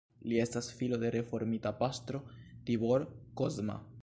[0.29, 2.25] Li estas filo de reformita pastro
[2.71, 3.11] Tibor
[3.43, 3.83] Kozma.